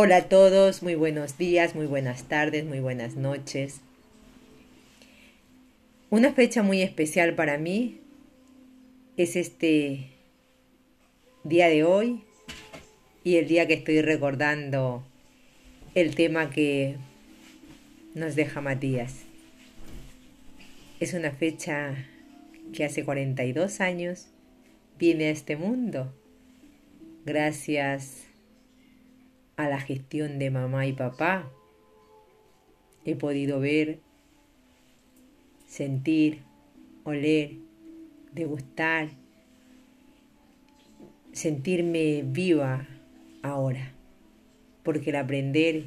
Hola 0.00 0.18
a 0.18 0.28
todos, 0.28 0.84
muy 0.84 0.94
buenos 0.94 1.38
días, 1.38 1.74
muy 1.74 1.86
buenas 1.86 2.28
tardes, 2.28 2.64
muy 2.64 2.78
buenas 2.78 3.16
noches. 3.16 3.80
Una 6.08 6.32
fecha 6.32 6.62
muy 6.62 6.82
especial 6.82 7.34
para 7.34 7.58
mí 7.58 7.98
es 9.16 9.34
este 9.34 10.10
día 11.42 11.66
de 11.66 11.82
hoy 11.82 12.22
y 13.24 13.38
el 13.38 13.48
día 13.48 13.66
que 13.66 13.74
estoy 13.74 14.00
recordando 14.00 15.04
el 15.96 16.14
tema 16.14 16.48
que 16.48 16.94
nos 18.14 18.36
deja 18.36 18.60
Matías. 18.60 19.22
Es 21.00 21.12
una 21.12 21.32
fecha 21.32 22.06
que 22.72 22.84
hace 22.84 23.04
42 23.04 23.80
años 23.80 24.28
viene 24.96 25.26
a 25.26 25.30
este 25.30 25.56
mundo 25.56 26.14
gracias 27.26 28.27
a 29.58 29.68
la 29.68 29.80
gestión 29.80 30.38
de 30.38 30.50
mamá 30.50 30.86
y 30.86 30.94
papá. 30.94 31.50
He 33.04 33.16
podido 33.16 33.60
ver, 33.60 33.98
sentir, 35.66 36.38
oler, 37.04 37.56
degustar, 38.32 39.10
sentirme 41.32 42.22
viva 42.24 42.86
ahora, 43.42 43.92
porque 44.82 45.10
el 45.10 45.16
aprender 45.16 45.84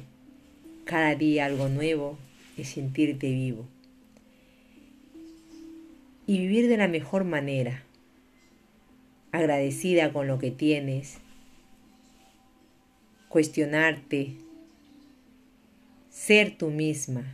cada 0.84 1.14
día 1.16 1.46
algo 1.46 1.68
nuevo 1.68 2.18
es 2.56 2.68
sentirte 2.68 3.30
vivo 3.30 3.66
y 6.26 6.38
vivir 6.38 6.68
de 6.68 6.76
la 6.76 6.88
mejor 6.88 7.24
manera, 7.24 7.82
agradecida 9.32 10.12
con 10.12 10.26
lo 10.26 10.38
que 10.38 10.50
tienes, 10.50 11.18
cuestionarte, 13.32 14.34
ser 16.10 16.54
tú 16.54 16.68
misma, 16.68 17.32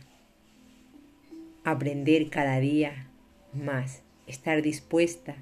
aprender 1.65 2.29
cada 2.29 2.61
día 2.61 3.05
más, 3.51 4.01
estar 4.25 4.61
dispuesta 4.61 5.35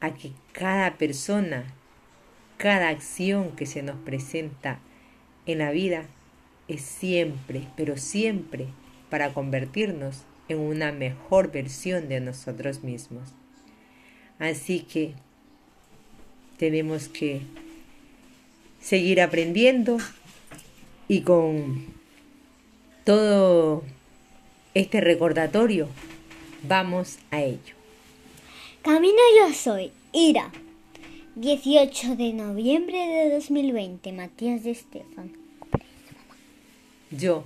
a 0.00 0.14
que 0.14 0.32
cada 0.52 0.96
persona, 0.96 1.66
cada 2.56 2.88
acción 2.88 3.54
que 3.56 3.66
se 3.66 3.82
nos 3.82 3.96
presenta 3.96 4.78
en 5.44 5.58
la 5.58 5.70
vida 5.70 6.06
es 6.66 6.80
siempre, 6.80 7.68
pero 7.76 7.98
siempre 7.98 8.68
para 9.10 9.34
convertirnos 9.34 10.22
en 10.48 10.60
una 10.60 10.92
mejor 10.92 11.52
versión 11.52 12.08
de 12.08 12.20
nosotros 12.20 12.82
mismos. 12.82 13.34
Así 14.38 14.80
que 14.80 15.12
tenemos 16.56 17.10
que 17.10 17.42
seguir 18.80 19.20
aprendiendo 19.20 19.98
y 21.08 21.20
con 21.22 21.86
todo 23.04 23.84
este 24.74 25.00
recordatorio 25.00 25.88
vamos 26.62 27.18
a 27.30 27.42
ello. 27.42 27.74
Camino 28.82 29.18
yo 29.36 29.52
soy 29.54 29.92
Ira. 30.12 30.50
18 31.36 32.16
de 32.16 32.32
noviembre 32.32 32.98
de 32.98 33.30
2020, 33.34 34.12
Matías 34.12 34.64
de 34.64 34.72
Estefan. 34.72 35.32
Yo, 37.10 37.44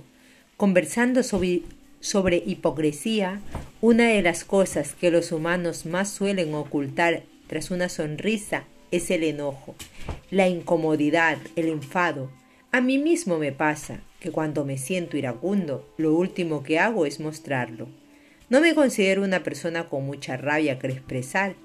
conversando 0.57 1.23
sobre, 1.23 1.61
sobre 1.99 2.43
hipocresía, 2.45 3.41
una 3.81 4.07
de 4.07 4.21
las 4.21 4.43
cosas 4.43 4.95
que 4.95 5.11
los 5.11 5.31
humanos 5.31 5.85
más 5.85 6.09
suelen 6.09 6.53
ocultar 6.55 7.23
tras 7.47 7.69
una 7.69 7.87
sonrisa 7.87 8.65
es 8.91 9.11
el 9.11 9.23
enojo, 9.23 9.75
la 10.31 10.47
incomodidad, 10.47 11.37
el 11.55 11.67
enfado. 11.67 12.31
A 12.71 12.81
mí 12.81 12.97
mismo 12.97 13.37
me 13.37 13.51
pasa 13.51 14.01
que 14.19 14.31
cuando 14.31 14.65
me 14.65 14.77
siento 14.77 15.17
iracundo, 15.17 15.87
lo 15.97 16.13
último 16.15 16.63
que 16.63 16.79
hago 16.79 17.05
es 17.05 17.19
mostrarlo. 17.19 17.87
No 18.49 18.61
me 18.61 18.75
considero 18.75 19.23
una 19.23 19.43
persona 19.43 19.87
con 19.87 20.05
mucha 20.05 20.37
rabia 20.37 20.79
que 20.79 20.87
expresar, 20.87 21.55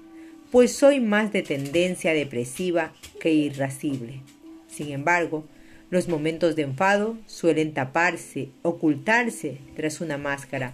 pues 0.51 0.73
soy 0.73 0.99
más 0.99 1.31
de 1.31 1.43
tendencia 1.43 2.13
depresiva 2.13 2.93
que 3.19 3.31
irascible. 3.31 4.21
Sin 4.67 4.91
embargo, 4.91 5.45
los 5.89 6.07
momentos 6.07 6.55
de 6.55 6.63
enfado 6.63 7.17
suelen 7.25 7.73
taparse, 7.73 8.49
ocultarse 8.61 9.57
tras 9.75 10.01
una 10.01 10.17
máscara. 10.17 10.73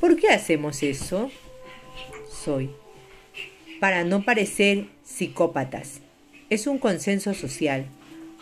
¿Por 0.00 0.16
qué 0.16 0.28
hacemos 0.28 0.82
eso? 0.82 1.30
Soy. 2.30 2.70
Para 3.80 4.04
no 4.04 4.24
parecer 4.24 4.86
psicópatas. 5.04 6.00
Es 6.50 6.66
un 6.66 6.78
consenso 6.78 7.34
social. 7.34 7.84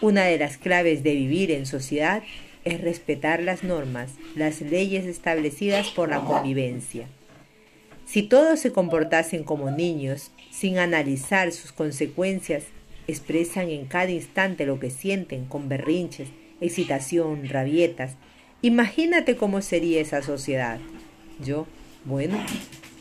Una 0.00 0.26
de 0.26 0.38
las 0.38 0.58
claves 0.58 1.02
de 1.02 1.14
vivir 1.14 1.50
en 1.50 1.66
sociedad 1.66 2.22
es 2.64 2.80
respetar 2.80 3.42
las 3.42 3.64
normas, 3.64 4.12
las 4.36 4.60
leyes 4.60 5.06
establecidas 5.06 5.88
por 5.88 6.10
la 6.10 6.20
convivencia. 6.20 7.08
Si 8.04 8.22
todos 8.22 8.60
se 8.60 8.70
comportasen 8.70 9.42
como 9.42 9.72
niños, 9.72 10.30
sin 10.52 10.78
analizar 10.78 11.50
sus 11.50 11.72
consecuencias, 11.72 12.64
expresan 13.08 13.70
en 13.70 13.86
cada 13.86 14.10
instante 14.10 14.66
lo 14.66 14.78
que 14.78 14.90
sienten 14.90 15.44
con 15.44 15.68
berrinches, 15.68 16.28
excitación, 16.60 17.48
rabietas. 17.48 18.12
Imagínate 18.62 19.36
cómo 19.36 19.62
sería 19.62 20.00
esa 20.00 20.22
sociedad. 20.22 20.78
Yo, 21.44 21.66
bueno, 22.04 22.38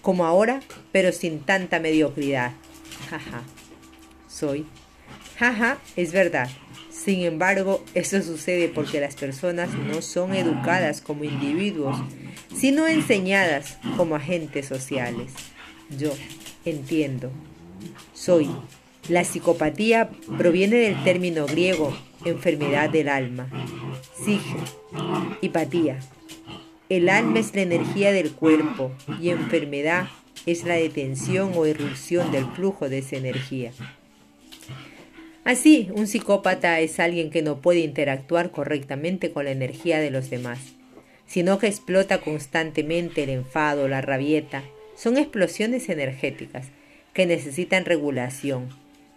como 0.01 0.25
ahora, 0.25 0.61
pero 0.91 1.11
sin 1.11 1.41
tanta 1.41 1.79
mediocridad. 1.79 2.53
Jaja, 3.09 3.43
soy. 4.27 4.65
Es 5.95 6.11
verdad. 6.11 6.49
Sin 6.89 7.21
embargo, 7.21 7.83
eso 7.93 8.21
sucede 8.21 8.69
porque 8.69 9.01
las 9.01 9.15
personas 9.15 9.73
no 9.73 10.01
son 10.01 10.33
educadas 10.33 11.01
como 11.01 11.23
individuos, 11.23 11.97
sino 12.55 12.87
enseñadas 12.87 13.77
como 13.97 14.15
agentes 14.15 14.65
sociales. 14.65 15.31
Yo 15.97 16.13
entiendo. 16.63 17.31
Soy. 18.13 18.49
La 19.09 19.23
psicopatía 19.23 20.09
proviene 20.37 20.77
del 20.77 21.03
término 21.03 21.45
griego 21.45 21.95
enfermedad 22.23 22.89
del 22.89 23.09
alma. 23.09 23.47
Sige. 24.23 24.55
Hipatía. 25.41 25.99
El 26.89 27.09
alma 27.09 27.39
es 27.39 27.53
la 27.55 27.61
energía 27.61 28.11
del 28.11 28.31
cuerpo 28.31 28.91
y 29.21 29.29
enfermedad 29.29 30.07
es 30.45 30.63
la 30.63 30.75
detención 30.75 31.51
o 31.55 31.65
irrupción 31.65 32.31
del 32.31 32.45
flujo 32.53 32.89
de 32.89 32.99
esa 32.99 33.17
energía. 33.17 33.71
Así, 35.45 35.89
un 35.93 36.07
psicópata 36.07 36.79
es 36.79 36.99
alguien 36.99 37.29
que 37.29 37.43
no 37.43 37.61
puede 37.61 37.81
interactuar 37.81 38.49
correctamente 38.49 39.29
con 39.29 39.45
la 39.45 39.51
energía 39.51 39.99
de 39.99 40.09
los 40.09 40.31
demás, 40.31 40.73
sino 41.27 41.59
que 41.59 41.67
explota 41.67 42.19
constantemente 42.19 43.21
el 43.21 43.29
enfado, 43.29 43.87
la 43.87 44.01
rabieta. 44.01 44.63
Son 44.95 45.17
explosiones 45.17 45.87
energéticas 45.89 46.69
que 47.13 47.27
necesitan 47.27 47.85
regulación. 47.85 48.69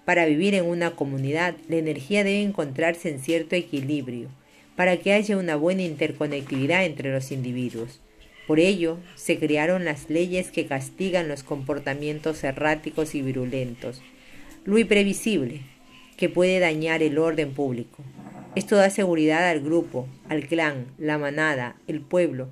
Para 0.04 0.26
vivir 0.26 0.54
en 0.54 0.66
una 0.66 0.90
comunidad, 0.90 1.54
la 1.66 1.76
energía 1.76 2.24
debe 2.24 2.42
encontrarse 2.42 3.08
en 3.08 3.20
cierto 3.20 3.56
equilibrio, 3.56 4.28
para 4.76 4.98
que 4.98 5.14
haya 5.14 5.38
una 5.38 5.56
buena 5.56 5.82
interconectividad 5.82 6.84
entre 6.84 7.10
los 7.10 7.32
individuos. 7.32 8.00
Por 8.46 8.60
ello, 8.60 8.98
se 9.16 9.38
crearon 9.38 9.86
las 9.86 10.10
leyes 10.10 10.50
que 10.50 10.66
castigan 10.66 11.26
los 11.26 11.42
comportamientos 11.42 12.44
erráticos 12.44 13.14
y 13.14 13.22
virulentos, 13.22 14.02
lo 14.66 14.76
imprevisible, 14.76 15.62
que 16.18 16.28
puede 16.28 16.58
dañar 16.58 17.02
el 17.02 17.16
orden 17.16 17.54
público. 17.54 18.02
Esto 18.56 18.74
da 18.76 18.90
seguridad 18.90 19.48
al 19.48 19.60
grupo, 19.60 20.08
al 20.28 20.46
clan, 20.46 20.88
la 20.98 21.16
manada, 21.16 21.76
el 21.86 22.00
pueblo. 22.00 22.48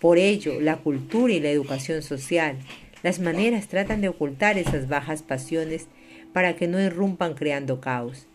Por 0.00 0.16
ello, 0.16 0.58
la 0.58 0.78
cultura 0.78 1.34
y 1.34 1.38
la 1.38 1.50
educación 1.50 2.02
social, 2.02 2.56
las 3.02 3.20
maneras 3.20 3.68
tratan 3.68 4.00
de 4.00 4.08
ocultar 4.08 4.56
esas 4.56 4.88
bajas 4.88 5.22
pasiones 5.22 5.86
para 6.32 6.56
que 6.56 6.66
no 6.66 6.80
irrumpan 6.80 7.34
creando 7.34 7.80
caos, 7.80 8.26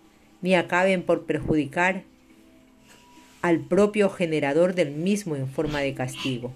ni 0.43 0.53
acaben 0.53 1.01
por 1.01 1.25
perjudicar 1.25 2.03
al 3.41 3.59
propio 3.59 4.11
generador 4.11 4.75
del 4.75 4.91
mismo 4.91 5.35
en 5.35 5.47
forma 5.47 5.79
de 5.79 5.95
castigo. 5.95 6.53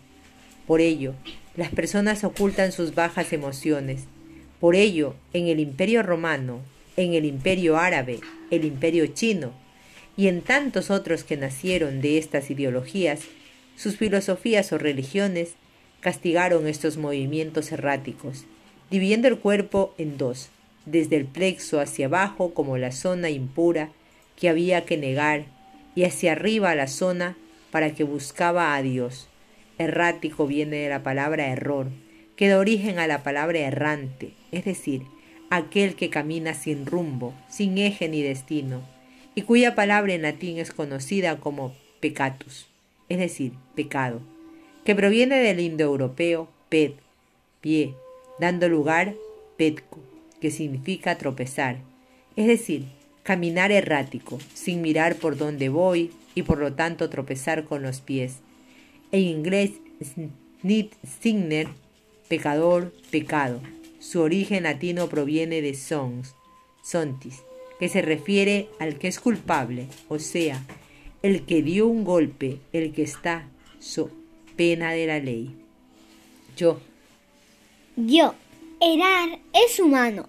Por 0.68 0.82
ello, 0.82 1.16
las 1.56 1.70
personas 1.70 2.24
ocultan 2.24 2.72
sus 2.72 2.94
bajas 2.94 3.34
emociones. 3.34 4.04
Por 4.60 4.76
ello, 4.76 5.16
en 5.34 5.48
el 5.48 5.60
imperio 5.60 6.04
romano, 6.04 6.60
en 7.00 7.14
el 7.14 7.24
imperio 7.24 7.78
árabe, 7.78 8.20
el 8.52 8.66
imperio 8.66 9.08
chino 9.08 9.54
y 10.18 10.28
en 10.28 10.42
tantos 10.42 10.92
otros 10.92 11.24
que 11.24 11.38
nacieron 11.38 12.02
de 12.02 12.18
estas 12.18 12.52
ideologías, 12.52 13.22
sus 13.78 13.96
filosofías 13.96 14.74
o 14.74 14.78
religiones 14.78 15.54
castigaron 16.02 16.68
estos 16.68 16.98
movimientos 16.98 17.72
erráticos, 17.72 18.44
dividiendo 18.92 19.30
el 19.30 19.40
cuerpo 19.40 19.96
en 19.98 20.18
dos, 20.18 20.50
desde 20.86 21.16
el 21.16 21.26
plexo 21.26 21.80
hacia 21.80 22.08
abajo 22.08 22.54
como 22.54 22.78
la 22.78 22.92
zona 22.92 23.30
impura 23.30 23.92
que 24.36 24.50
había 24.50 24.84
que 24.84 24.98
negar 24.98 25.46
y 25.96 26.04
hacia 26.04 26.34
arriba 26.34 26.76
la 26.76 26.88
zona 26.88 27.38
para 27.72 27.94
que 27.94 28.04
buscaba 28.04 28.76
a 28.76 28.82
Dios. 28.82 29.30
Errático 29.78 30.48
viene 30.48 30.78
de 30.78 30.90
la 30.90 31.04
palabra 31.04 31.48
error, 31.48 31.88
que 32.36 32.50
da 32.50 32.60
origen 32.60 33.00
a 33.00 33.08
la 33.08 33.24
palabra 33.24 33.60
errante, 33.60 34.34
es 34.52 34.66
decir, 34.66 35.04
aquel 35.50 35.96
que 35.96 36.10
camina 36.10 36.54
sin 36.54 36.86
rumbo, 36.86 37.34
sin 37.50 37.78
eje 37.78 38.08
ni 38.10 38.22
destino, 38.22 38.82
y 39.36 39.44
cuya 39.44 39.76
palabra 39.76 40.14
en 40.14 40.22
latín 40.22 40.58
es 40.58 40.72
conocida 40.72 41.40
como 41.40 41.74
pecatus, 42.00 42.68
es 43.10 43.20
decir, 43.20 43.54
pecado, 43.76 44.22
que 44.86 44.96
proviene 44.96 45.40
del 45.40 45.60
indoeuropeo 45.60 46.50
ped, 46.70 46.92
pie, 47.62 47.94
dando 48.40 48.70
lugar 48.70 49.16
petco, 49.58 50.00
que 50.40 50.52
significa 50.52 51.18
tropezar, 51.18 51.78
es 52.36 52.48
decir, 52.48 52.86
caminar 53.24 53.72
errático, 53.72 54.40
sin 54.54 54.82
mirar 54.82 55.16
por 55.16 55.38
dónde 55.38 55.70
voy 55.70 56.12
y 56.36 56.44
por 56.44 56.60
lo 56.60 56.74
tanto 56.74 57.10
tropezar 57.10 57.66
con 57.66 57.84
los 57.84 58.02
pies. 58.02 58.38
En 59.12 59.22
inglés, 59.22 59.72
snit 60.62 60.94
signer, 61.22 61.68
pecador, 62.28 62.94
pecado. 63.12 63.60
Su 64.00 64.22
origen 64.22 64.64
latino 64.64 65.08
proviene 65.10 65.62
de 65.62 65.74
sons, 65.74 66.36
sontis, 66.82 67.44
que 67.80 67.90
se 67.90 68.02
refiere 68.02 68.70
al 68.80 68.98
que 68.98 69.08
es 69.08 69.20
culpable, 69.20 69.88
o 70.08 70.20
sea, 70.20 70.66
el 71.22 71.46
que 71.46 71.62
dio 71.62 71.88
un 71.88 72.04
golpe, 72.04 72.60
el 72.74 72.94
que 72.94 73.04
está 73.04 73.48
so 73.80 74.10
pena 74.56 74.92
de 74.92 75.08
la 75.08 75.20
ley. 75.20 75.56
Yo. 76.58 76.82
Yo. 77.96 78.36
Erar 78.82 79.40
es 79.54 79.80
humano. 79.80 80.28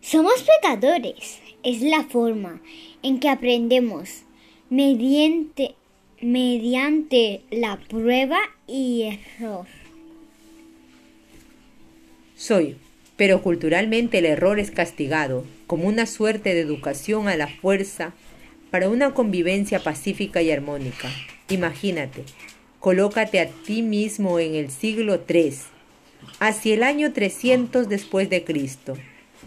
Somos 0.00 0.44
pecadores. 0.60 1.40
Es 1.62 1.82
la 1.82 2.04
forma 2.04 2.60
en 3.02 3.20
que 3.20 3.28
aprendemos 3.28 4.22
mediante, 4.70 5.74
mediante 6.20 7.42
la 7.50 7.78
prueba 7.88 8.38
y 8.66 9.02
error. 9.02 9.66
Soy, 12.36 12.76
pero 13.16 13.42
culturalmente 13.42 14.18
el 14.18 14.26
error 14.26 14.58
es 14.58 14.70
castigado 14.70 15.44
como 15.66 15.88
una 15.88 16.06
suerte 16.06 16.54
de 16.54 16.60
educación 16.60 17.28
a 17.28 17.36
la 17.36 17.48
fuerza 17.48 18.12
para 18.70 18.88
una 18.88 19.12
convivencia 19.12 19.80
pacífica 19.80 20.42
y 20.42 20.50
armónica. 20.50 21.10
Imagínate, 21.48 22.24
colócate 22.80 23.38
a 23.40 23.48
ti 23.48 23.82
mismo 23.82 24.38
en 24.38 24.54
el 24.54 24.70
siglo 24.70 25.20
III, 25.28 25.52
hacia 26.40 26.74
el 26.74 26.82
año 26.82 27.12
300 27.12 27.88
después 27.88 28.30
de 28.30 28.44
Cristo. 28.44 28.94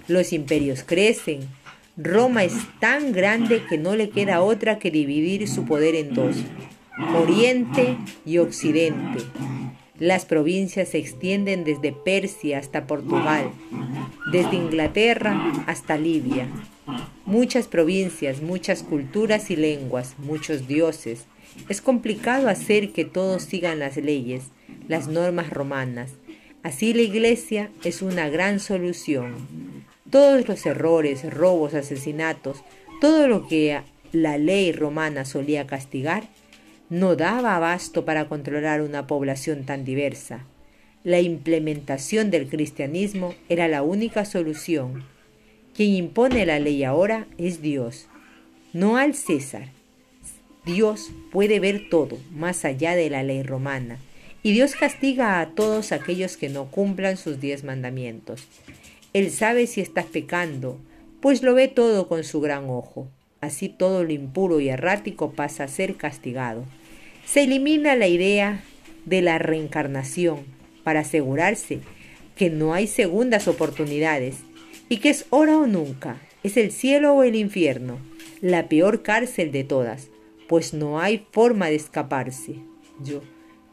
Los 0.08 0.32
imperios 0.32 0.84
crecen. 0.84 1.48
Roma 1.98 2.44
es 2.44 2.54
tan 2.80 3.14
grande 3.14 3.64
que 3.68 3.78
no 3.78 3.96
le 3.96 4.10
queda 4.10 4.42
otra 4.42 4.80
que 4.80 4.92
dividir 4.92 5.48
su 5.48 5.66
poder 5.66 5.96
en 5.96 6.14
dos, 6.14 6.36
Oriente 7.16 7.98
y 8.26 8.38
Occidente. 8.38 9.24
Las 10.00 10.26
provincias 10.26 10.90
se 10.90 10.98
extienden 10.98 11.64
desde 11.64 11.94
Persia 11.94 12.60
hasta 12.60 12.86
Portugal, 12.86 13.50
desde 14.32 14.58
Inglaterra 14.58 15.64
hasta 15.68 15.98
Libia. 15.98 16.50
Muchas 17.26 17.68
provincias, 17.68 18.42
muchas 18.42 18.84
culturas 18.84 19.50
y 19.52 19.56
lenguas, 19.56 20.16
muchos 20.18 20.68
dioses. 20.68 21.26
Es 21.70 21.82
complicado 21.82 22.50
hacer 22.50 22.92
que 22.92 23.06
todos 23.06 23.44
sigan 23.44 23.80
las 23.80 23.96
leyes, 23.96 24.44
las 24.90 25.08
normas 25.08 25.50
romanas. 25.50 26.12
Así 26.62 26.94
la 26.94 27.04
iglesia 27.04 27.72
es 27.86 28.02
una 28.02 28.28
gran 28.28 28.60
solución. 28.60 29.36
Todos 30.10 30.46
los 30.48 30.66
errores, 30.66 31.34
robos, 31.34 31.74
asesinatos, 31.74 32.64
todo 33.00 33.30
lo 33.30 33.48
que 33.48 33.80
la 34.12 34.38
ley 34.38 34.72
romana 34.74 35.24
solía 35.24 35.68
castigar, 35.68 36.28
no 36.90 37.16
daba 37.16 37.56
abasto 37.56 38.06
para 38.06 38.28
controlar 38.28 38.82
una 38.82 39.08
población 39.08 39.66
tan 39.66 39.86
diversa. 39.86 40.46
La 41.04 41.20
implementación 41.20 42.32
del 42.32 42.48
cristianismo 42.48 43.34
era 43.50 43.68
la 43.68 43.84
única 43.84 44.26
solución. 44.26 45.04
Quien 45.76 45.92
impone 45.92 46.46
la 46.46 46.60
ley 46.60 46.84
ahora 46.84 47.28
es 47.38 47.62
Dios, 47.62 48.08
no 48.74 48.98
al 48.98 49.14
César. 49.14 49.70
Dios 50.66 51.12
puede 51.32 51.60
ver 51.60 51.90
todo 51.90 52.18
más 52.32 52.66
allá 52.66 52.96
de 52.96 53.10
la 53.10 53.24
ley 53.24 53.44
romana, 53.44 54.00
y 54.42 54.54
Dios 54.54 54.76
castiga 54.76 55.40
a 55.40 55.50
todos 55.52 55.92
aquellos 55.92 56.38
que 56.38 56.50
no 56.50 56.66
cumplan 56.72 57.18
sus 57.18 57.40
diez 57.40 57.64
mandamientos. 57.64 58.48
Él 59.14 59.32
sabe 59.32 59.68
si 59.68 59.82
estás 59.82 60.06
pecando, 60.06 60.80
pues 61.22 61.42
lo 61.42 61.54
ve 61.54 61.68
todo 61.68 62.08
con 62.08 62.24
su 62.24 62.42
gran 62.42 62.70
ojo. 62.70 63.08
Así 63.46 63.70
todo 63.70 64.04
lo 64.04 64.12
impuro 64.12 64.60
y 64.60 64.70
errático 64.70 65.32
pasa 65.32 65.66
a 65.66 65.68
ser 65.68 65.98
castigado. 65.98 66.66
Se 67.26 67.44
elimina 67.44 67.96
la 67.96 68.08
idea 68.08 68.64
de 69.06 69.22
la 69.22 69.38
reencarnación 69.38 70.40
para 70.84 71.02
asegurarse 71.02 71.80
que 72.36 72.50
no 72.50 72.74
hay 72.74 72.88
segundas 72.88 73.48
oportunidades 73.48 74.38
y 74.90 74.98
que 74.98 75.10
es 75.10 75.28
hora 75.30 75.58
o 75.58 75.68
nunca, 75.68 76.20
es 76.42 76.58
el 76.58 76.72
cielo 76.72 77.14
o 77.14 77.24
el 77.24 77.36
infierno, 77.36 78.00
la 78.42 78.68
peor 78.68 79.04
cárcel 79.04 79.52
de 79.52 79.64
todas, 79.64 80.10
pues 80.50 80.74
no 80.74 81.00
hay 81.00 81.26
forma 81.32 81.68
de 81.68 81.76
escaparse. 81.76 82.56
Yo, 83.04 83.22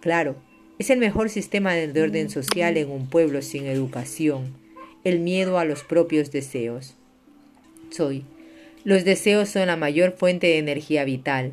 claro, 0.00 0.36
es 0.78 0.90
el 0.90 0.98
mejor 0.98 1.30
sistema 1.30 1.72
de 1.72 2.02
orden 2.02 2.28
social 2.28 2.76
en 2.76 2.90
un 2.90 3.08
pueblo 3.08 3.40
sin 3.40 3.64
educación, 3.66 4.54
el 5.02 5.20
miedo 5.20 5.58
a 5.58 5.64
los 5.64 5.82
propios 5.82 6.30
deseos. 6.30 6.94
Soy, 7.90 8.24
los 8.84 9.04
deseos 9.04 9.48
son 9.48 9.68
la 9.68 9.76
mayor 9.76 10.16
fuente 10.16 10.48
de 10.48 10.58
energía 10.58 11.04
vital. 11.04 11.52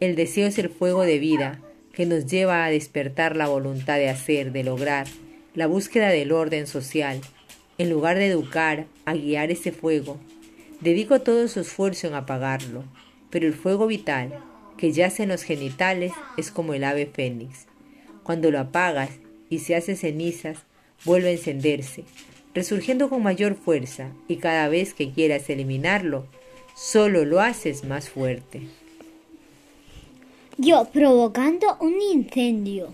El 0.00 0.14
deseo 0.14 0.46
es 0.46 0.58
el 0.58 0.68
fuego 0.68 1.02
de 1.02 1.18
vida 1.18 1.62
que 1.94 2.04
nos 2.04 2.26
lleva 2.26 2.66
a 2.66 2.70
despertar 2.70 3.34
la 3.34 3.48
voluntad 3.48 3.96
de 3.96 4.10
hacer, 4.10 4.52
de 4.52 4.62
lograr, 4.62 5.06
la 5.54 5.66
búsqueda 5.66 6.10
del 6.10 6.32
orden 6.32 6.66
social. 6.66 7.20
En 7.78 7.88
lugar 7.88 8.18
de 8.18 8.26
educar, 8.26 8.86
a 9.06 9.14
guiar 9.14 9.50
ese 9.50 9.72
fuego, 9.72 10.18
dedico 10.82 11.20
todo 11.22 11.48
su 11.48 11.60
esfuerzo 11.60 12.08
en 12.08 12.14
apagarlo. 12.14 12.84
Pero 13.30 13.46
el 13.46 13.54
fuego 13.54 13.86
vital, 13.86 14.38
que 14.76 14.92
yace 14.92 15.22
en 15.22 15.30
los 15.30 15.44
genitales, 15.44 16.12
es 16.36 16.50
como 16.50 16.74
el 16.74 16.84
ave 16.84 17.06
fénix. 17.06 17.66
Cuando 18.22 18.50
lo 18.50 18.60
apagas 18.60 19.10
y 19.48 19.60
se 19.60 19.76
hace 19.76 19.96
cenizas, 19.96 20.58
vuelve 21.06 21.28
a 21.28 21.32
encenderse, 21.32 22.04
resurgiendo 22.54 23.08
con 23.08 23.22
mayor 23.22 23.54
fuerza, 23.54 24.10
y 24.28 24.36
cada 24.36 24.68
vez 24.68 24.92
que 24.92 25.10
quieras 25.12 25.48
eliminarlo, 25.48 26.26
solo 26.76 27.24
lo 27.24 27.40
haces 27.40 27.84
más 27.84 28.10
fuerte. 28.10 28.60
Yo 30.58 30.88
provocando 30.92 31.76
un 31.80 32.00
incendio. 32.00 32.88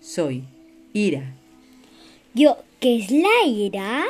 Soy 0.00 0.44
ira. 0.92 1.32
Yo, 2.34 2.58
¿qué 2.80 2.98
es 2.98 3.10
la 3.10 3.46
ira? 3.46 4.04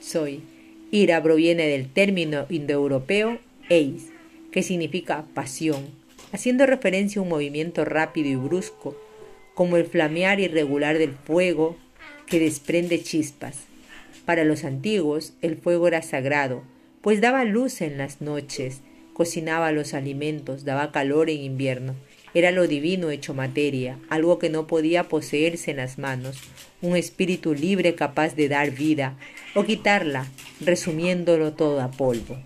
Soy. 0.00 0.42
Ira 0.90 1.22
proviene 1.22 1.66
del 1.66 1.88
término 1.90 2.46
indoeuropeo 2.48 3.38
eis, 3.68 4.10
que 4.50 4.62
significa 4.62 5.24
pasión, 5.34 5.86
haciendo 6.32 6.66
referencia 6.66 7.20
a 7.20 7.22
un 7.22 7.28
movimiento 7.28 7.84
rápido 7.84 8.28
y 8.28 8.36
brusco, 8.36 8.96
como 9.54 9.76
el 9.76 9.84
flamear 9.84 10.40
irregular 10.40 10.98
del 10.98 11.12
fuego 11.12 11.76
que 12.26 12.40
desprende 12.40 13.02
chispas. 13.02 13.58
Para 14.24 14.44
los 14.44 14.64
antiguos 14.64 15.34
el 15.42 15.56
fuego 15.56 15.88
era 15.88 16.02
sagrado, 16.02 16.62
pues 17.04 17.20
daba 17.20 17.44
luz 17.44 17.82
en 17.82 17.98
las 17.98 18.22
noches, 18.22 18.80
cocinaba 19.12 19.72
los 19.72 19.92
alimentos, 19.92 20.64
daba 20.64 20.90
calor 20.90 21.28
en 21.28 21.42
invierno. 21.42 21.94
Era 22.32 22.50
lo 22.50 22.66
divino 22.66 23.10
hecho 23.10 23.34
materia, 23.34 23.98
algo 24.08 24.38
que 24.38 24.48
no 24.48 24.66
podía 24.66 25.04
poseerse 25.04 25.72
en 25.72 25.76
las 25.76 25.98
manos, 25.98 26.38
un 26.80 26.96
espíritu 26.96 27.52
libre 27.52 27.94
capaz 27.94 28.34
de 28.36 28.48
dar 28.48 28.70
vida 28.70 29.18
o 29.54 29.64
quitarla, 29.64 30.26
resumiéndolo 30.62 31.52
todo 31.52 31.82
a 31.82 31.90
polvo. 31.90 32.38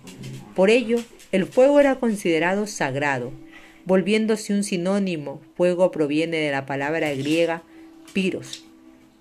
Por 0.57 0.69
ello, 0.69 0.97
el 1.31 1.45
fuego 1.45 1.79
era 1.79 1.95
considerado 1.95 2.67
sagrado, 2.67 3.31
volviéndose 3.85 4.53
un 4.53 4.65
sinónimo. 4.65 5.39
Fuego 5.55 5.89
proviene 5.89 6.35
de 6.35 6.51
la 6.51 6.65
palabra 6.65 7.13
griega 7.13 7.63
piros, 8.11 8.65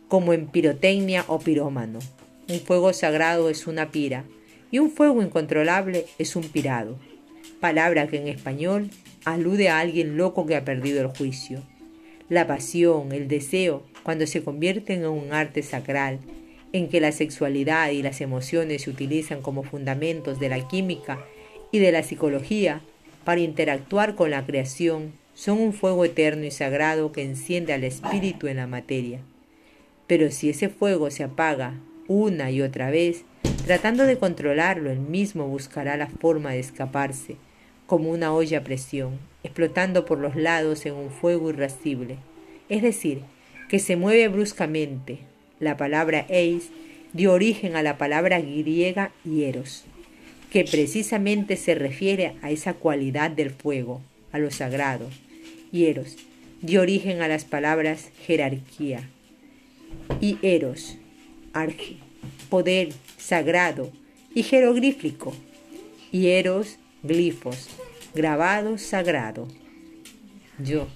como 0.09 0.33
en 0.33 0.49
pirotecnia 0.49 1.25
o 1.28 1.38
pirómano. 1.38 2.00
Un 2.49 2.59
fuego 2.59 2.92
sagrado 2.92 3.50
es 3.50 3.68
una 3.68 3.92
pira 3.92 4.25
y 4.70 4.78
un 4.78 4.90
fuego 4.90 5.22
incontrolable 5.22 6.06
es 6.18 6.37
un 6.37 6.44
pirado, 6.44 6.98
palabra 7.60 8.06
que 8.08 8.18
en 8.18 8.28
español 8.28 8.90
alude 9.25 9.68
a 9.68 9.80
alguien 9.80 10.16
loco 10.16 10.46
que 10.46 10.56
ha 10.56 10.64
perdido 10.64 11.00
el 11.00 11.08
juicio. 11.08 11.62
La 12.28 12.46
pasión, 12.46 13.12
el 13.12 13.28
deseo, 13.28 13.82
cuando 14.02 14.26
se 14.26 14.42
convierten 14.42 15.00
en 15.00 15.08
un 15.08 15.32
arte 15.32 15.62
sacral, 15.62 16.20
en 16.72 16.88
que 16.88 17.00
la 17.00 17.12
sexualidad 17.12 17.90
y 17.90 18.02
las 18.02 18.20
emociones 18.20 18.82
se 18.82 18.90
utilizan 18.90 19.40
como 19.40 19.62
fundamentos 19.62 20.38
de 20.38 20.50
la 20.50 20.68
química 20.68 21.25
y 21.72 21.78
de 21.78 21.92
la 21.92 22.02
psicología 22.02 22.82
para 23.25 23.40
interactuar 23.40 24.14
con 24.14 24.30
la 24.30 24.44
creación, 24.44 25.12
son 25.34 25.60
un 25.60 25.72
fuego 25.72 26.04
eterno 26.04 26.44
y 26.44 26.50
sagrado 26.50 27.12
que 27.12 27.22
enciende 27.22 27.72
al 27.72 27.84
espíritu 27.84 28.48
en 28.48 28.56
la 28.56 28.66
materia. 28.66 29.20
Pero 30.06 30.30
si 30.30 30.50
ese 30.50 30.68
fuego 30.68 31.10
se 31.10 31.25
apaga 31.25 31.75
una 32.09 32.50
y 32.50 32.62
otra 32.62 32.91
vez, 32.91 33.25
tratando 33.67 34.05
de 34.05 34.19
controlarlo, 34.19 34.91
el 34.91 34.99
mismo 34.99 35.47
buscará 35.47 35.97
la 35.97 36.09
forma 36.09 36.53
de 36.53 36.59
escaparse, 36.59 37.37
como 37.87 38.11
una 38.11 38.33
olla 38.33 38.59
a 38.59 38.65
presión, 38.65 39.19
explotando 39.45 40.05
por 40.05 40.19
los 40.19 40.35
lados 40.35 40.85
en 40.87 40.95
un 40.95 41.11
fuego 41.11 41.50
irascible, 41.50 42.17
es 42.69 42.83
decir, 42.83 43.23
que 43.69 43.79
se 43.79 43.97
mueve 43.97 44.29
bruscamente. 44.29 45.19
La 45.61 45.77
palabra 45.77 46.27
eis 46.29 46.71
dio 47.12 47.33
origen 47.33 47.77
a 47.77 47.83
la 47.83 47.99
palabra 47.99 48.41
griega 48.41 49.12
hieros, 49.25 49.85
que 50.50 50.65
precisamente 50.65 51.57
se 51.57 51.75
refiere 51.75 52.35
a 52.43 52.50
esa 52.50 52.75
cualidad 52.75 53.31
del 53.31 53.50
fuego, 53.50 54.00
a 54.33 54.38
lo 54.38 54.50
sagrado. 54.50 55.09
Y 55.71 55.85
Eros 55.87 56.17
dio 56.62 56.81
origen 56.81 57.21
a 57.21 57.29
las 57.29 57.45
palabras 57.45 58.11
jerarquía 58.27 59.09
y 60.21 60.38
Eros, 60.43 60.97
arge, 61.52 61.97
poder 62.50 62.90
sagrado 63.17 63.93
y 64.35 64.43
jeroglífico, 64.43 65.35
y 66.12 66.28
Eros, 66.28 66.76
glifos, 67.02 67.69
grabado 68.14 68.78
sagrado. 68.78 69.49
Yo. 70.59 70.88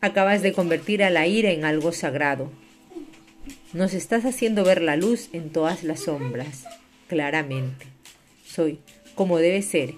Acabas 0.00 0.42
de 0.42 0.52
convertir 0.52 1.02
a 1.02 1.10
la 1.10 1.26
ira 1.26 1.50
en 1.50 1.64
algo 1.64 1.92
sagrado. 1.92 2.50
Nos 3.72 3.94
estás 3.94 4.24
haciendo 4.24 4.64
ver 4.64 4.80
la 4.80 4.96
luz 4.96 5.28
en 5.32 5.50
todas 5.50 5.82
las 5.82 6.04
sombras, 6.04 6.64
claramente. 7.08 7.86
Soy 8.46 8.78
como 9.14 9.38
debe 9.38 9.62
ser. 9.62 9.94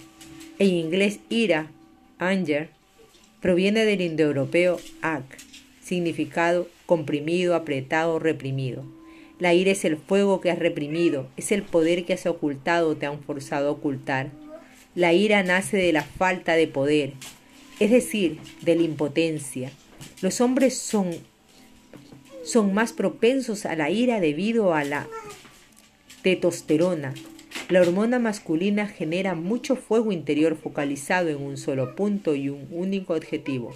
En 0.58 0.68
inglés 0.68 1.20
ira, 1.28 1.70
anger, 2.18 2.70
proviene 3.40 3.84
del 3.84 4.00
indoeuropeo 4.00 4.80
ag, 5.02 5.24
significado 5.90 6.68
comprimido, 6.86 7.56
apretado, 7.56 8.20
reprimido. 8.20 8.84
La 9.40 9.54
ira 9.54 9.72
es 9.72 9.84
el 9.84 9.96
fuego 9.96 10.40
que 10.40 10.52
has 10.52 10.58
reprimido, 10.60 11.26
es 11.36 11.50
el 11.50 11.64
poder 11.64 12.04
que 12.04 12.12
has 12.12 12.26
ocultado 12.26 12.90
o 12.90 12.96
te 12.96 13.06
han 13.06 13.20
forzado 13.20 13.68
a 13.68 13.72
ocultar. 13.72 14.30
La 14.94 15.12
ira 15.12 15.42
nace 15.42 15.78
de 15.78 15.92
la 15.92 16.04
falta 16.04 16.54
de 16.54 16.68
poder, 16.68 17.14
es 17.80 17.90
decir, 17.90 18.38
de 18.62 18.76
la 18.76 18.82
impotencia. 18.82 19.72
Los 20.22 20.40
hombres 20.40 20.78
son, 20.78 21.10
son 22.44 22.72
más 22.72 22.92
propensos 22.92 23.66
a 23.66 23.74
la 23.74 23.90
ira 23.90 24.20
debido 24.20 24.74
a 24.74 24.84
la 24.84 25.08
testosterona. 26.22 27.14
La 27.68 27.80
hormona 27.80 28.20
masculina 28.20 28.86
genera 28.86 29.34
mucho 29.34 29.74
fuego 29.74 30.12
interior 30.12 30.56
focalizado 30.56 31.30
en 31.30 31.42
un 31.42 31.56
solo 31.56 31.96
punto 31.96 32.36
y 32.36 32.48
un 32.48 32.68
único 32.70 33.14
objetivo, 33.14 33.74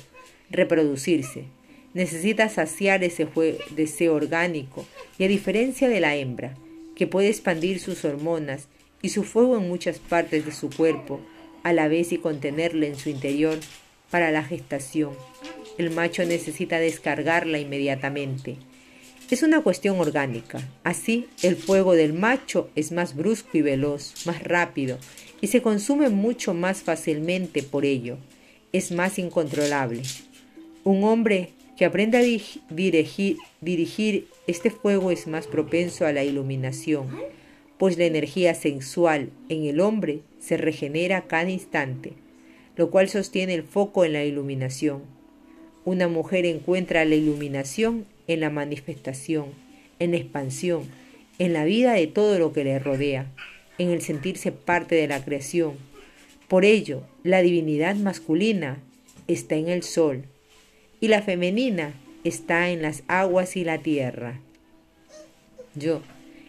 reproducirse. 0.49 1.47
Necesita 1.95 2.49
saciar 2.49 3.03
ese 3.05 3.27
deseo 3.71 4.15
orgánico 4.15 4.85
y 5.19 5.25
a 5.25 5.29
diferencia 5.29 5.89
de 5.89 6.01
la 6.01 6.17
hembra, 6.17 6.55
que 6.95 7.07
puede 7.07 7.29
expandir 7.29 7.81
sus 7.81 8.05
hormonas 8.05 8.69
y 9.01 9.09
su 9.09 9.23
fuego 9.25 9.57
en 9.57 9.69
muchas 9.69 9.99
partes 9.99 10.45
de 10.45 10.53
su 10.53 10.71
cuerpo, 10.71 11.21
a 11.63 11.73
la 11.73 11.89
vez 11.89 12.13
y 12.13 12.19
contenerla 12.19 12.87
en 12.87 12.97
su 12.97 13.09
interior 13.09 13.59
para 14.11 14.31
la 14.31 14.45
gestación, 14.45 15.15
el 15.77 15.91
macho 15.91 16.25
necesita 16.25 16.79
descargarla 16.79 17.59
inmediatamente. 17.59 18.57
Es 19.31 19.43
una 19.43 19.63
cuestión 19.63 19.99
orgánica. 19.99 20.61
Así, 20.85 21.27
el 21.43 21.57
fuego 21.57 21.95
del 21.95 22.13
macho 22.13 22.71
es 22.77 22.93
más 22.93 23.17
brusco 23.17 23.59
y 23.59 23.63
veloz, 23.63 24.27
más 24.27 24.43
rápido, 24.45 24.99
y 25.41 25.49
se 25.49 25.63
consume 25.63 26.11
mucho 26.11 26.55
más 26.55 26.83
fácilmente 26.83 27.63
por 27.63 27.85
ello. 27.85 28.19
Es 28.73 28.93
más 28.93 29.19
incontrolable. 29.19 30.03
Un 30.85 31.03
hombre 31.03 31.51
que 31.77 31.85
aprende 31.85 32.19
a 32.19 32.23
dirigir, 32.75 33.37
dirigir 33.61 34.29
este 34.47 34.71
fuego 34.71 35.11
es 35.11 35.27
más 35.27 35.47
propenso 35.47 36.07
a 36.07 36.13
la 36.13 36.25
iluminación, 36.25 37.09
pues 37.79 37.99
la 37.99 38.05
energía 38.05 38.55
sensual 38.55 39.31
en 39.49 39.65
el 39.65 39.81
hombre 39.81 40.21
se 40.39 40.57
regenera 40.57 41.23
cada 41.23 41.51
instante, 41.51 42.13
lo 42.77 42.91
cual 42.91 43.09
sostiene 43.09 43.55
el 43.55 43.63
foco 43.63 44.05
en 44.05 44.13
la 44.13 44.25
iluminación. 44.25 45.03
Una 45.85 46.09
mujer 46.09 46.47
encuentra 46.47 47.05
la 47.05 47.15
iluminación 47.15 48.07
en 48.27 48.41
la 48.41 48.51
manifestación, 48.51 49.47
en 49.99 50.13
la 50.13 50.17
expansión, 50.19 50.83
en 51.39 51.53
la 51.53 51.65
vida 51.65 51.95
de 51.95 52.07
todo 52.07 52.39
lo 52.39 52.53
que 52.53 52.65
le 52.65 52.79
rodea, 52.79 53.27
en 53.79 53.91
el 53.91 54.01
sentirse 54.01 54.53
parte 54.53 54.95
de 54.95 55.09
la 55.09 55.25
creación. 55.25 55.73
Por 56.49 56.65
ello, 56.65 57.03
la 57.23 57.43
divinidad 57.43 57.97
masculina 57.97 58.79
está 59.27 59.57
en 59.57 59.69
el 59.69 59.83
sol, 59.83 60.25
y 61.05 61.09
la 61.09 61.21
femenina 61.21 61.93
está 62.25 62.71
en 62.71 62.81
las 62.81 63.03
aguas 63.09 63.59
y 63.59 63.65
la 63.65 63.77
tierra. 63.77 64.41
Yo. 65.75 66.01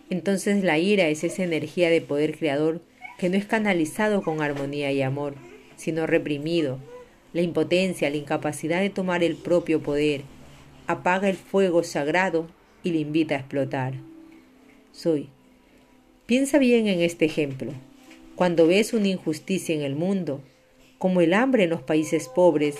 Entonces 0.09 0.63
la 0.63 0.77
ira 0.77 1.09
es 1.09 1.25
esa 1.25 1.43
energía 1.43 1.89
de 1.89 1.99
poder 1.99 2.37
creador 2.37 2.81
que 3.17 3.27
no 3.27 3.35
es 3.35 3.43
canalizado 3.43 4.21
con 4.21 4.41
armonía 4.41 4.93
y 4.93 5.01
amor, 5.01 5.35
sino 5.75 6.07
reprimido. 6.07 6.79
La 7.33 7.41
impotencia, 7.41 8.09
la 8.09 8.15
incapacidad 8.15 8.79
de 8.79 8.89
tomar 8.89 9.25
el 9.25 9.35
propio 9.35 9.83
poder, 9.83 10.21
apaga 10.87 11.27
el 11.27 11.35
fuego 11.35 11.83
sagrado 11.83 12.47
y 12.81 12.91
le 12.91 12.99
invita 12.99 13.35
a 13.35 13.39
explotar. 13.39 13.95
Soy. 14.93 15.27
Piensa 16.27 16.59
bien 16.59 16.87
en 16.87 17.01
este 17.01 17.25
ejemplo. 17.25 17.73
Cuando 18.37 18.67
ves 18.67 18.93
una 18.93 19.09
injusticia 19.09 19.75
en 19.75 19.81
el 19.81 19.97
mundo, 19.97 20.41
como 20.97 21.19
el 21.19 21.33
hambre 21.33 21.65
en 21.65 21.71
los 21.71 21.81
países 21.81 22.29
pobres 22.29 22.77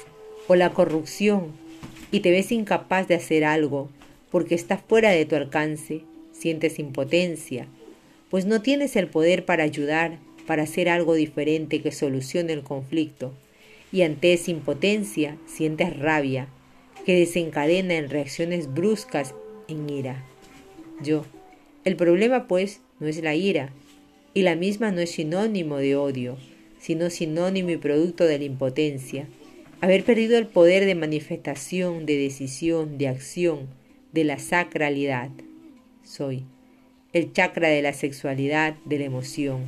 o 0.48 0.56
la 0.56 0.70
corrupción 0.72 1.65
y 2.16 2.22
te 2.22 2.32
ves 2.32 2.54
incapaz 2.54 3.10
de 3.10 3.16
hacer 3.16 3.44
algo 3.44 3.90
porque 4.32 4.56
está 4.56 4.78
fuera 4.78 5.10
de 5.10 5.26
tu 5.26 5.36
alcance, 5.36 6.04
sientes 6.32 6.80
impotencia, 6.80 7.68
pues 8.30 8.46
no 8.46 8.62
tienes 8.62 8.96
el 8.96 9.10
poder 9.10 9.44
para 9.44 9.66
ayudar, 9.66 10.20
para 10.48 10.64
hacer 10.64 10.88
algo 10.88 11.14
diferente 11.16 11.82
que 11.82 11.92
solucione 11.92 12.54
el 12.54 12.64
conflicto, 12.64 13.34
y 13.92 14.04
ante 14.04 14.32
esa 14.32 14.52
impotencia 14.52 15.36
sientes 15.46 16.00
rabia, 16.00 16.48
que 17.06 17.20
desencadena 17.20 17.96
en 17.96 18.10
reacciones 18.10 18.74
bruscas 18.74 19.36
en 19.68 19.90
ira. 19.90 20.24
Yo. 21.04 21.26
El 21.84 21.98
problema, 21.98 22.48
pues, 22.48 22.80
no 23.02 23.08
es 23.08 23.22
la 23.22 23.36
ira, 23.36 23.74
y 24.34 24.44
la 24.44 24.56
misma 24.56 24.92
no 24.92 25.02
es 25.02 25.12
sinónimo 25.12 25.80
de 25.80 25.98
odio, 25.98 26.38
sino 26.80 27.10
sinónimo 27.10 27.72
y 27.72 27.78
producto 27.78 28.24
de 28.24 28.38
la 28.38 28.46
impotencia, 28.46 29.28
haber 29.82 30.04
perdido 30.04 30.38
el 30.38 30.48
poder 30.48 30.86
de 30.86 30.96
manifestación, 30.96 32.06
de 32.06 32.18
decisión, 32.18 32.98
de 32.98 33.08
acción, 33.08 33.68
de 34.14 34.24
la 34.24 34.40
sacralidad. 34.40 35.30
Soy 36.04 36.44
el 37.14 37.32
chakra 37.32 37.70
de 37.70 37.82
la 37.82 37.94
sexualidad, 37.94 38.76
de 38.86 39.00
la 39.00 39.06
emoción, 39.06 39.62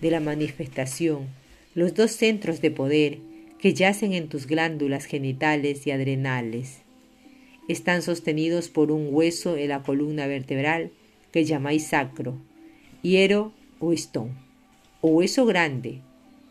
de 0.00 0.10
la 0.10 0.20
manifestación, 0.20 1.28
los 1.74 1.94
dos 1.94 2.10
centros 2.10 2.60
de 2.60 2.70
poder 2.70 3.18
que 3.58 3.74
yacen 3.74 4.12
en 4.12 4.28
tus 4.28 4.46
glándulas 4.46 5.04
genitales 5.04 5.86
y 5.86 5.90
adrenales. 5.90 6.82
Están 7.68 8.02
sostenidos 8.02 8.68
por 8.68 8.90
un 8.90 9.08
hueso 9.10 9.56
en 9.56 9.68
la 9.68 9.82
columna 9.82 10.26
vertebral 10.26 10.90
que 11.30 11.44
llamáis 11.44 11.86
sacro, 11.86 12.36
hiero 13.02 13.52
o 13.78 13.92
estón, 13.92 14.36
o 15.00 15.08
hueso 15.08 15.46
grande, 15.46 16.00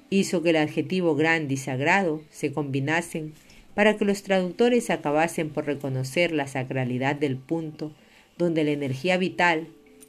hizo 0.09 0.41
que 0.41 0.51
el 0.51 0.57
adjetivo 0.57 1.15
grande 1.15 1.53
y 1.53 1.57
sagrado 1.57 2.21
se 2.29 2.51
combinasen 2.51 3.33
para 3.75 3.97
que 3.97 4.05
los 4.05 4.23
traductores 4.23 4.89
acabasen 4.89 5.49
por 5.49 5.65
reconocer 5.65 6.31
la 6.31 6.47
sacralidad 6.47 7.15
del 7.15 7.37
punto 7.37 7.93
donde 8.37 8.63
la 8.63 8.71
energía 8.71 9.17
vital 9.17 9.67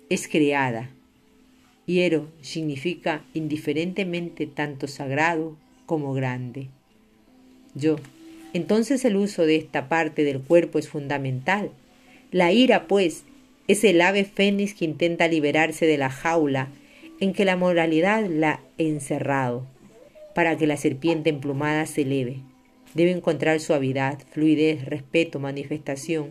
es 0.09 0.29
creada. 0.29 0.91
Hiero 1.87 2.29
significa 2.41 3.25
indiferentemente 3.35 4.47
tanto 4.47 4.89
sagrado 4.89 5.57
como 5.87 6.13
grande. 6.15 6.69
Yo. 7.75 7.97
Entonces 8.53 9.05
el 9.05 9.17
uso 9.17 9.47
de 9.47 9.57
esta 9.57 9.89
parte 9.89 10.25
del 10.25 10.41
cuerpo 10.41 10.79
es 10.79 10.89
fundamental. 10.89 11.71
La 12.33 12.53
ira, 12.53 12.89
pues, 12.89 13.25
es 13.69 13.85
el 13.85 14.01
ave 14.01 14.25
fénix 14.25 14.75
que 14.75 14.85
intenta 14.85 15.29
liberarse 15.29 15.87
de 15.87 15.99
la 15.99 16.11
jaula 16.11 16.69
en 17.21 17.33
que 17.33 17.45
la 17.45 17.57
moralidad 17.57 18.27
la 18.29 18.53
ha 18.53 18.61
encerrado 18.79 19.67
para 20.41 20.57
que 20.57 20.67
la 20.67 20.79
serpiente 20.79 21.29
emplumada 21.29 21.85
se 21.85 22.01
eleve. 22.01 22.39
Debe 22.95 23.11
encontrar 23.11 23.61
suavidad, 23.61 24.19
fluidez, 24.33 24.87
respeto, 24.87 25.39
manifestación. 25.39 26.31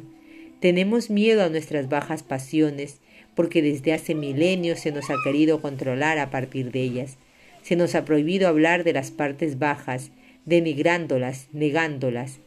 Tenemos 0.59 1.11
miedo 1.11 1.43
a 1.43 1.49
nuestras 1.49 1.89
bajas 1.89 2.23
pasiones, 2.23 3.01
porque 3.35 3.61
desde 3.61 3.93
hace 3.93 4.15
milenios 4.15 4.79
se 4.79 4.91
nos 4.91 5.11
ha 5.11 5.15
querido 5.23 5.61
controlar 5.61 6.17
a 6.17 6.31
partir 6.31 6.71
de 6.71 6.81
ellas. 6.81 7.17
Se 7.61 7.75
nos 7.75 7.93
ha 7.93 8.03
prohibido 8.03 8.47
hablar 8.47 8.83
de 8.83 8.93
las 8.93 9.11
partes 9.11 9.59
bajas, 9.59 10.09
denigrándolas, 10.43 11.45
negándolas, 11.53 12.39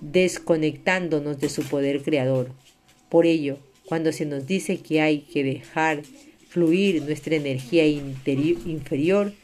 desconectándonos 0.00 1.38
de 1.38 1.50
su 1.50 1.64
poder 1.64 2.00
creador. 2.00 2.48
Por 3.10 3.26
ello, 3.26 3.58
cuando 3.84 4.10
se 4.10 4.24
nos 4.24 4.46
dice 4.46 4.78
que 4.78 5.02
hay 5.02 5.18
que 5.18 5.44
dejar 5.44 6.00
fluir 6.48 7.02
nuestra 7.02 7.36
energía 7.36 7.86
inferior, 7.86 9.34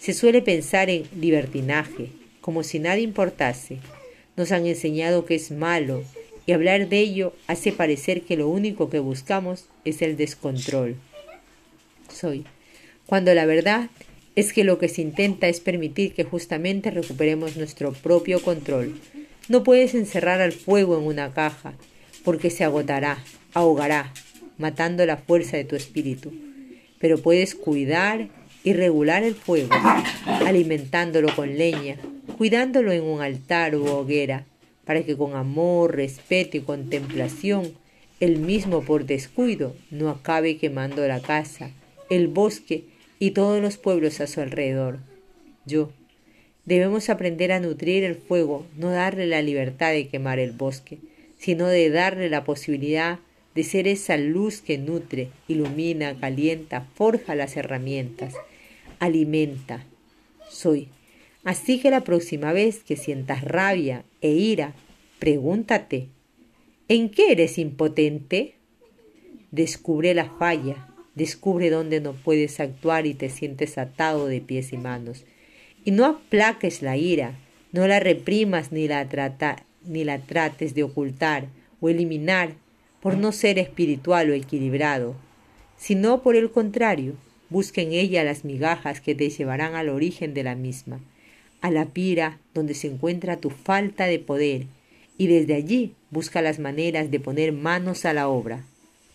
se 0.00 0.12
suele 0.12 0.42
pensar 0.42 0.90
en 0.90 1.04
libertinaje, 1.18 2.08
como 2.40 2.62
si 2.62 2.78
nada 2.78 2.98
importase. 2.98 3.78
Nos 4.36 4.52
han 4.52 4.66
enseñado 4.66 5.24
que 5.24 5.34
es 5.34 5.50
malo 5.50 6.04
y 6.46 6.52
hablar 6.52 6.88
de 6.88 6.98
ello 6.98 7.32
hace 7.46 7.72
parecer 7.72 8.22
que 8.22 8.36
lo 8.36 8.48
único 8.48 8.90
que 8.90 8.98
buscamos 8.98 9.66
es 9.84 10.02
el 10.02 10.16
descontrol. 10.16 10.96
Soy. 12.12 12.44
Cuando 13.06 13.34
la 13.34 13.46
verdad 13.46 13.90
es 14.34 14.52
que 14.52 14.64
lo 14.64 14.78
que 14.78 14.88
se 14.88 15.02
intenta 15.02 15.48
es 15.48 15.60
permitir 15.60 16.14
que 16.14 16.24
justamente 16.24 16.90
recuperemos 16.90 17.56
nuestro 17.56 17.92
propio 17.92 18.40
control. 18.42 18.98
No 19.48 19.62
puedes 19.62 19.94
encerrar 19.94 20.40
al 20.40 20.52
fuego 20.52 20.98
en 20.98 21.04
una 21.04 21.32
caja, 21.32 21.74
porque 22.24 22.50
se 22.50 22.64
agotará, 22.64 23.18
ahogará, 23.52 24.12
matando 24.56 25.04
la 25.04 25.16
fuerza 25.16 25.56
de 25.56 25.64
tu 25.64 25.76
espíritu. 25.76 26.32
Pero 26.98 27.18
puedes 27.18 27.54
cuidar 27.54 28.28
y 28.64 28.72
regular 28.72 29.22
el 29.24 29.34
fuego, 29.34 29.74
alimentándolo 30.46 31.34
con 31.34 31.56
leña, 31.56 31.96
cuidándolo 32.38 32.92
en 32.92 33.02
un 33.02 33.20
altar 33.20 33.74
u 33.76 33.86
hoguera, 33.86 34.46
para 34.84 35.02
que 35.02 35.16
con 35.16 35.34
amor, 35.34 35.96
respeto 35.96 36.56
y 36.56 36.60
contemplación, 36.60 37.72
el 38.20 38.38
mismo 38.38 38.82
por 38.82 39.04
descuido 39.04 39.74
no 39.90 40.08
acabe 40.08 40.56
quemando 40.56 41.06
la 41.06 41.20
casa, 41.20 41.70
el 42.08 42.28
bosque 42.28 42.84
y 43.18 43.32
todos 43.32 43.60
los 43.60 43.78
pueblos 43.78 44.20
a 44.20 44.26
su 44.26 44.40
alrededor. 44.40 44.98
Yo, 45.66 45.90
debemos 46.64 47.08
aprender 47.10 47.52
a 47.52 47.60
nutrir 47.60 48.04
el 48.04 48.14
fuego, 48.14 48.66
no 48.76 48.90
darle 48.90 49.26
la 49.26 49.42
libertad 49.42 49.92
de 49.92 50.08
quemar 50.08 50.38
el 50.38 50.52
bosque, 50.52 50.98
sino 51.38 51.66
de 51.66 51.90
darle 51.90 52.28
la 52.28 52.44
posibilidad 52.44 53.18
de 53.54 53.64
ser 53.64 53.88
esa 53.88 54.16
luz 54.16 54.60
que 54.60 54.78
nutre, 54.78 55.28
ilumina, 55.48 56.18
calienta, 56.18 56.86
forja 56.94 57.34
las 57.34 57.56
herramientas, 57.56 58.34
alimenta. 59.02 59.84
Soy. 60.48 60.88
Así 61.42 61.80
que 61.80 61.90
la 61.90 62.04
próxima 62.04 62.52
vez 62.52 62.84
que 62.84 62.96
sientas 62.96 63.42
rabia 63.42 64.04
e 64.20 64.30
ira, 64.30 64.74
pregúntate, 65.18 66.08
¿en 66.86 67.10
qué 67.10 67.32
eres 67.32 67.58
impotente? 67.58 68.54
Descubre 69.50 70.14
la 70.14 70.30
falla, 70.30 70.88
descubre 71.16 71.68
dónde 71.68 72.00
no 72.00 72.12
puedes 72.12 72.60
actuar 72.60 73.06
y 73.06 73.14
te 73.14 73.28
sientes 73.28 73.76
atado 73.76 74.28
de 74.28 74.40
pies 74.40 74.72
y 74.72 74.76
manos. 74.76 75.24
Y 75.84 75.90
no 75.90 76.06
aplaques 76.06 76.80
la 76.80 76.96
ira, 76.96 77.40
no 77.72 77.88
la 77.88 77.98
reprimas 77.98 78.70
ni 78.70 78.86
la, 78.86 79.08
trata, 79.08 79.64
ni 79.84 80.04
la 80.04 80.20
trates 80.20 80.76
de 80.76 80.84
ocultar 80.84 81.48
o 81.80 81.88
eliminar 81.88 82.54
por 83.00 83.16
no 83.16 83.32
ser 83.32 83.58
espiritual 83.58 84.30
o 84.30 84.34
equilibrado, 84.34 85.16
sino 85.76 86.22
por 86.22 86.36
el 86.36 86.52
contrario, 86.52 87.16
busca 87.52 87.80
en 87.82 87.92
ella 87.92 88.24
las 88.24 88.44
migajas 88.44 89.00
que 89.00 89.14
te 89.14 89.30
llevarán 89.30 89.74
al 89.74 89.88
origen 89.88 90.34
de 90.34 90.42
la 90.42 90.54
misma, 90.54 90.98
a 91.60 91.70
la 91.70 91.86
pira 91.86 92.38
donde 92.54 92.74
se 92.74 92.88
encuentra 92.88 93.36
tu 93.36 93.50
falta 93.50 94.06
de 94.06 94.18
poder, 94.18 94.66
y 95.18 95.26
desde 95.28 95.54
allí 95.54 95.94
busca 96.10 96.42
las 96.42 96.58
maneras 96.58 97.10
de 97.10 97.20
poner 97.20 97.52
manos 97.52 98.04
a 98.04 98.12
la 98.12 98.28
obra, 98.28 98.64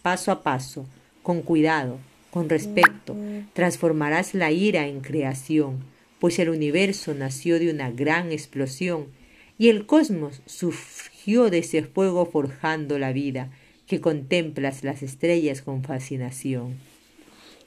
paso 0.01 0.32
a 0.32 0.44
paso, 0.44 0.86
con 1.24 1.41
cuidado, 1.41 1.98
con 2.32 2.48
respeto, 2.48 3.17
transformarás 3.53 4.34
la 4.34 4.51
ira 4.51 4.88
en 4.88 5.01
creación, 5.01 5.79
pues 6.20 6.39
el 6.39 6.50
universo 6.50 7.13
nació 7.13 7.60
de 7.60 7.72
una 7.72 7.91
gran 7.91 8.32
explosión 8.32 9.08
y 9.58 9.70
el 9.70 9.86
cosmos 9.86 10.41
surgió 10.46 11.50
de 11.50 11.60
ese 11.60 11.84
fuego 11.84 12.25
forjando 12.25 13.00
la 13.00 13.12
vida, 13.12 13.50
que 13.88 14.01
contemplas 14.01 14.84
las 14.84 15.01
estrellas 15.01 15.62
con 15.62 15.84
fascinación. 15.84 16.75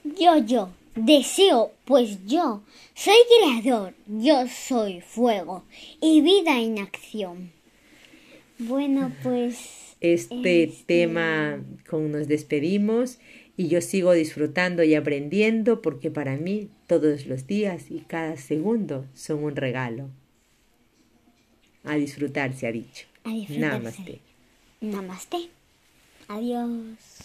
Yo, 0.03 0.37
yo, 0.37 0.69
deseo, 0.95 1.71
pues 1.85 2.25
yo 2.25 2.63
soy 2.93 3.15
creador, 3.39 3.93
yo 4.07 4.47
soy 4.47 5.01
fuego 5.01 5.63
y 6.01 6.21
vida 6.21 6.59
en 6.59 6.79
acción. 6.79 7.51
Bueno, 8.57 9.11
pues... 9.23 9.95
Este, 10.01 10.63
este 10.63 10.83
tema 10.87 11.63
con 11.87 12.11
nos 12.11 12.27
despedimos 12.27 13.19
y 13.55 13.67
yo 13.67 13.81
sigo 13.81 14.13
disfrutando 14.13 14.83
y 14.83 14.95
aprendiendo 14.95 15.81
porque 15.83 16.09
para 16.09 16.37
mí 16.37 16.69
todos 16.87 17.27
los 17.27 17.45
días 17.45 17.91
y 17.91 17.99
cada 17.99 18.37
segundo 18.37 19.05
son 19.13 19.43
un 19.43 19.55
regalo. 19.55 20.09
A 21.83 21.95
disfrutar 21.95 22.53
se 22.55 22.67
ha 22.67 22.71
dicho. 22.71 23.05
A 23.23 23.29
disfrutar. 23.29 23.73
Namaste. 23.73 24.19
Namaste. 24.81 25.49
Adiós. 26.27 27.19